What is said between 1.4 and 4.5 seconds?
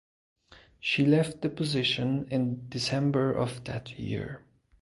the position in December of that year.